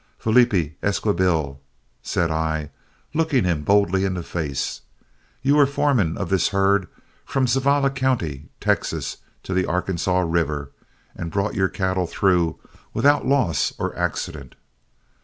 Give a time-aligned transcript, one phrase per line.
[0.17, 1.59] "Felipe Esquibil,"
[2.01, 2.71] said I,
[3.13, 4.81] looking him boldly in the face,
[5.43, 6.87] "you were foreman of this herd
[7.23, 10.71] from Zavalla County, Texas, to the Arkansaw River,
[11.15, 12.57] and brought your cattle through
[12.95, 14.55] without loss or accident.